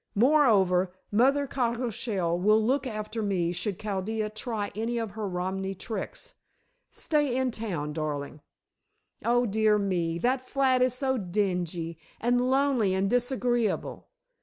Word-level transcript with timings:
"Moreover, 0.15 0.91
Mother 1.11 1.45
Cockleshell 1.45 2.39
will 2.39 2.59
look 2.59 2.87
after 2.87 3.21
me 3.21 3.51
should 3.51 3.77
Chaldea 3.79 4.31
try 4.31 4.71
any 4.73 4.97
of 4.97 5.11
her 5.11 5.27
Romany 5.29 5.75
tricks. 5.75 6.33
Stay 6.89 7.37
in 7.37 7.51
town, 7.51 7.93
darling." 7.93 8.41
"Oh, 9.23 9.45
dear 9.45 9.77
me, 9.77 10.17
that 10.17 10.41
flat 10.41 10.81
is 10.81 10.95
so 10.95 11.19
dingy, 11.19 11.99
and 12.19 12.49
lonely, 12.49 12.95
and 12.95 13.11
disagreeable." 13.11 14.07